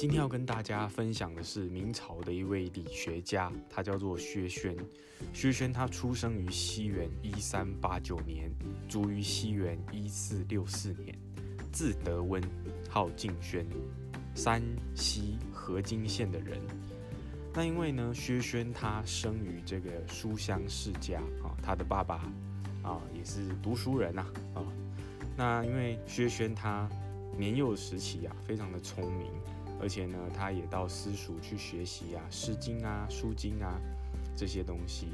[0.00, 4.74] 今天要跟大家分享的是明朝的一位理学家，他叫做薛轩。
[5.34, 8.50] 薛轩他出生于西元一三八九年，
[8.88, 11.14] 卒于西元一四六四年，
[11.70, 12.42] 字德温，
[12.88, 13.66] 号敬轩，
[14.34, 14.62] 山
[14.94, 16.58] 西河津县的人。
[17.52, 22.26] 那因为呢，薛轩他生于这个书香世家啊，他的爸爸
[22.82, 24.64] 啊也是读书人呐啊。
[25.36, 26.88] 那因为薛轩他
[27.36, 29.30] 年幼时期啊，非常的聪明，
[29.80, 33.80] 而且呢，他也到私塾去学习啊，《诗经》啊，《书经》啊
[34.36, 35.06] 这些东西。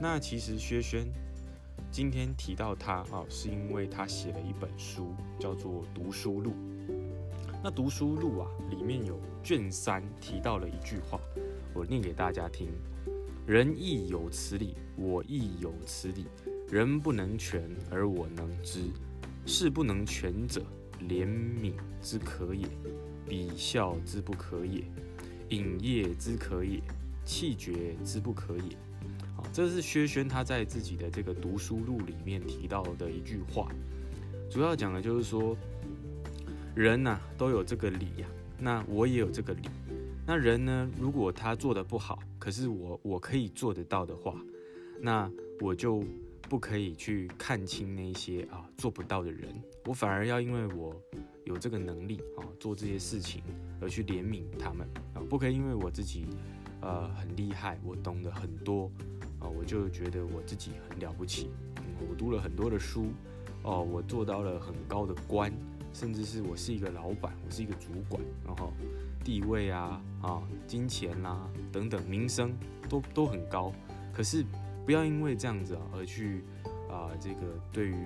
[0.00, 1.06] 那其实薛轩
[1.90, 6.50] 今天提到他啊，是因为他写了一本书，叫做《读书录》。
[7.62, 11.18] 那《读书录》啊，里面有卷三提到了一句话，
[11.72, 12.68] 我念给大家听：
[13.46, 16.26] 人亦有此理，我亦有此理。
[16.70, 18.90] 人不能全，而我能知。
[19.46, 20.62] 事不能全者，
[21.00, 22.66] 怜悯之可也，
[23.28, 24.84] 比孝之不可也，
[25.50, 26.80] 隐业之可也，
[27.24, 28.76] 气绝之不可也。
[29.36, 33.68] 好，这是薛轩他在自己的这个读书录里面提到的一句话，
[34.50, 35.56] 主要讲的就是说，
[36.74, 39.62] 人呐都有这个理呀，那我也有这个理。
[40.26, 44.34] 那人呢，如果他做的不好，可是我我可以做得到的话，
[45.00, 45.30] 那
[45.60, 46.04] 我就。
[46.46, 49.48] 不可以去看清那些啊做不到的人，
[49.86, 50.94] 我反而要因为我
[51.54, 53.40] 有这个能力啊做这些事情
[53.80, 56.26] 而去怜悯他们啊，不可以因为我自己
[56.80, 58.90] 呃很厉害，我懂得很多
[59.38, 61.50] 啊，我就觉得我自己很了不起。
[62.10, 63.06] 我读了很多的书
[63.62, 65.52] 哦，我做到了很高的官，
[65.92, 68.72] 甚至是我是一个老板，我是一个主管，然后
[69.22, 72.52] 地位啊啊金钱啦等等名声
[72.88, 73.72] 都都很高，
[74.12, 74.44] 可是。
[74.86, 76.44] 不要因为这样子啊而去
[76.94, 77.40] 啊，这个
[77.72, 77.96] 对于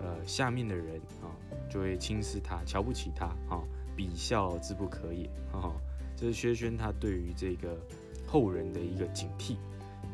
[0.00, 1.28] 呃下面的人啊，
[1.68, 3.62] 就会轻视他、瞧不起他啊，
[3.94, 5.70] 比笑之不可也啊。
[6.16, 7.78] 这是薛轩他对于这个
[8.26, 9.56] 后人的一个警惕，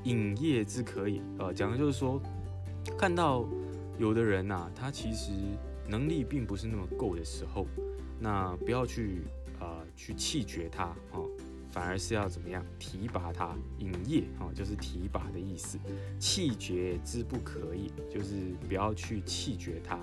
[0.05, 2.21] 隐业之可也啊，讲的就是说，
[2.99, 3.45] 看到
[3.99, 5.33] 有的人呐，他其实
[5.89, 7.67] 能力并不是那么够的时候，
[8.19, 9.23] 那不要去
[9.61, 11.23] 啊去气绝他啊。
[11.77, 13.55] 反而是要怎么样提拔他？
[13.81, 15.79] 引业啊，就是提拔的意思。
[16.19, 19.99] 气绝之不可以，就是不要去气绝他。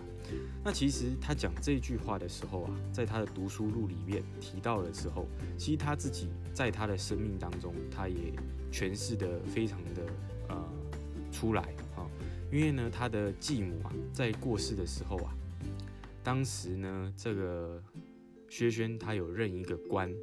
[0.63, 5.25] 那其实他讲这句话的时候啊，在他的读书录里面提到的时候，
[5.57, 8.31] 其实他自己在他的生命当中，他也
[8.71, 10.03] 诠释的非常的
[10.49, 10.69] 呃
[11.31, 11.63] 出来
[11.95, 12.05] 啊。
[12.51, 15.35] 因为呢，他的继母啊，在过世的时候啊，
[16.23, 17.83] 当时呢，这个
[18.47, 20.13] 薛轩他有任一个官。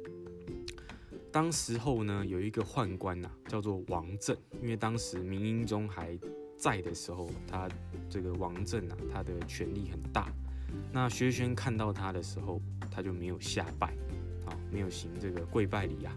[1.31, 4.37] 当时候呢，有一个宦官呐，叫做王振。
[4.61, 6.17] 因为当时明英宗还
[6.57, 7.69] 在的时候，他
[8.09, 10.29] 这个王振啊，他的权力很大。
[10.91, 12.61] 那薛轩看到他的时候，
[12.91, 13.87] 他就没有下拜，
[14.45, 16.13] 啊，没有行这个跪拜礼啊，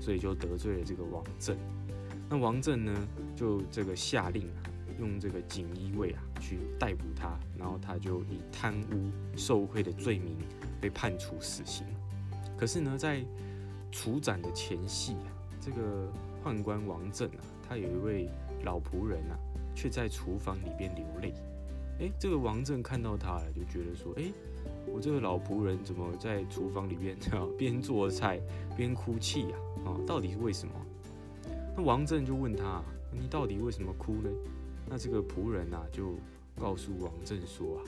[0.00, 1.58] 所以就得罪了这个王振。
[2.30, 4.64] 那王振呢，就这个下令啊，
[4.98, 10.38] 用这个锦衣卫啊去逮捕他，然后他就以贪污受贿的罪名
[10.80, 11.86] 被判处死刑。
[12.56, 13.22] 可是呢，在
[13.94, 16.10] 处斩的前夕啊，这个
[16.44, 18.28] 宦官王振啊，他有一位
[18.64, 19.38] 老仆人啊，
[19.72, 21.32] 却在厨房里边流泪。
[22.00, 24.24] 哎，这个王振看到他了，就觉得说：哎，
[24.92, 28.40] 我这个老仆人怎么在厨房里边啊 边做菜
[28.76, 29.56] 边哭泣呀？
[29.86, 30.74] 啊，到底是为什么？
[31.76, 32.82] 那王振就问他：
[33.12, 34.28] 你到底为什么哭呢？
[34.90, 36.16] 那这个仆人啊，就
[36.60, 37.82] 告诉王振说：啊，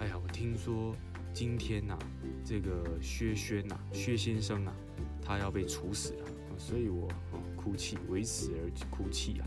[0.00, 0.96] 哎呀，我听说
[1.32, 1.96] 今天呐，
[2.44, 4.74] 这个薛轩呐，薛先生啊。
[5.24, 7.08] 他要被处死了，所以我
[7.56, 9.46] 哭泣，为此而哭泣啊。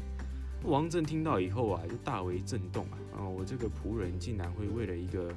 [0.64, 5.32] 王振听到以后啊，就大为震动啊，啊，我这个仆人竟然会为了一个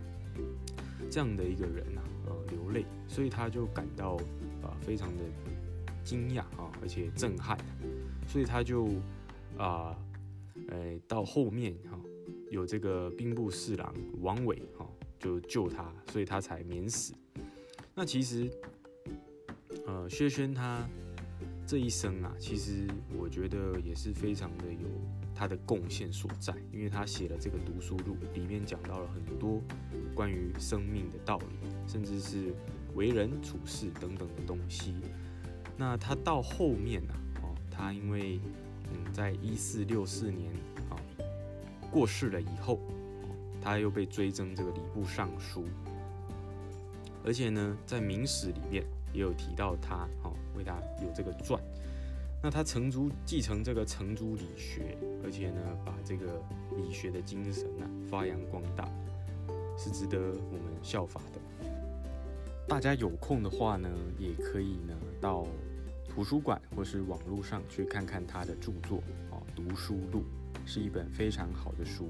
[1.11, 4.17] 这样的一个人啊，呃，流泪，所以他就感到
[4.63, 5.23] 啊非常的
[6.03, 7.59] 惊讶啊，而且震撼，
[8.27, 8.89] 所以他就
[9.59, 9.95] 啊，
[10.69, 12.01] 呃，到后面哈，
[12.51, 14.87] 有这个兵部侍郎王伟哈，
[15.19, 17.13] 就救他，所以他才免死。
[17.95, 18.51] 那其实。
[19.91, 20.89] 呃，薛轩他
[21.67, 22.87] 这一生啊，其实
[23.19, 24.87] 我觉得也是非常的有
[25.35, 29.61] 他的贡献所在，因为他写了这个读书录，里面讲到了很多
[30.15, 32.55] 关于生命的道理，甚至是
[32.95, 34.95] 为人处事等等的东西。
[35.77, 38.39] 那他到后面呢，哦，他因为
[38.93, 40.53] 嗯，在一四六四年
[40.89, 40.95] 啊
[41.91, 42.79] 过世了以后，
[43.61, 45.65] 他又被追赠这个礼部尚书，
[47.25, 48.85] 而且呢，在明史里面。
[49.13, 51.61] 也有提到他，哦，为他有这个传。
[52.43, 56.43] 那他承租继承这个承租理学，而且呢，把这个
[56.77, 58.89] 理学的精神呢发扬光大，
[59.77, 61.41] 是值得我们效法的。
[62.67, 65.47] 大家有空的话呢，也可以呢到
[66.09, 70.21] 图书馆或是网络上去看看他的著作哦，《读书录》
[70.65, 72.09] 是一本非常好的书。